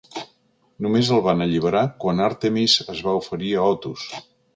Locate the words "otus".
3.75-4.09